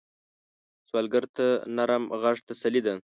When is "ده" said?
2.85-2.93